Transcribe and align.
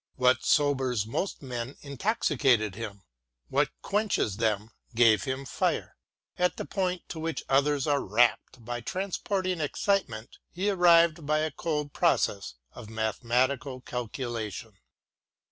What 0.15 0.43
sobers 0.43 1.05
most 1.05 1.43
men 1.43 1.77
intoxicated 1.81 2.73
him. 2.73 3.03
What 3.49 3.69
quenches 3.83 4.37
them 4.37 4.71
gave 4.95 5.25
him 5.25 5.45
fire. 5.45 5.95
At 6.39 6.57
the 6.57 6.65
point 6.65 7.07
to 7.09 7.19
which 7.19 7.43
others 7.47 7.85
are 7.85 8.01
rapt 8.01 8.65
by 8.65 8.81
transporting 8.81 9.61
excitement, 9.61 10.39
he 10.49 10.71
arrived 10.71 11.27
by 11.27 11.41
a 11.41 11.51
cold 11.51 11.93
process 11.93 12.55
of 12.71 12.89
mathematical 12.89 13.79
calculation. 13.81 14.73